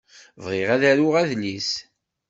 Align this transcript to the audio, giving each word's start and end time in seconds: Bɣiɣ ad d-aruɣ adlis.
Bɣiɣ 0.43 0.69
ad 0.75 0.79
d-aruɣ 0.83 1.13
adlis. 1.21 1.71